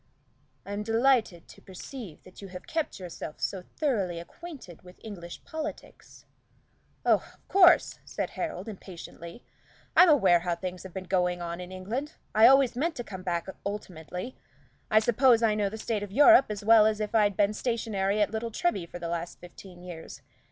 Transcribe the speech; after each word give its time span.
"I'm 0.65 0.81
delighted 0.81 1.47
to 1.49 1.61
perceive 1.61 2.23
that 2.23 2.41
you 2.41 2.47
have 2.47 2.65
kept 2.65 2.99
yourself 2.99 3.39
so 3.39 3.61
thoroughly 3.61 4.17
acquainted 4.19 4.81
with 4.81 4.99
English 5.03 5.43
politics." 5.43 6.25
"Oh, 7.05 7.17
of 7.37 7.47
course," 7.47 7.99
said 8.03 8.31
Harold, 8.31 8.67
impatiently. 8.67 9.43
"I'm 9.95 10.09
aware 10.09 10.39
how 10.39 10.55
things 10.55 10.81
have 10.81 10.91
been 10.95 11.03
going 11.03 11.39
on 11.39 11.61
in 11.61 11.71
England. 11.71 12.13
I 12.33 12.47
always 12.47 12.75
meant 12.75 12.95
to 12.95 13.03
come 13.03 13.21
back 13.21 13.45
ultimately. 13.63 14.35
I 14.89 14.99
suppose 14.99 15.43
I 15.43 15.53
know 15.53 15.69
the 15.69 15.77
state 15.77 16.01
of 16.01 16.11
Europe 16.11 16.47
as 16.49 16.65
well 16.65 16.87
as 16.87 16.99
if 16.99 17.13
I'd 17.13 17.37
been 17.37 17.53
stationary 17.53 18.19
at 18.23 18.31
Little 18.31 18.49
Treby 18.49 18.89
for 18.89 18.97
the 18.97 19.07
last 19.07 19.37
fifteen 19.39 19.83
years. 19.83 20.23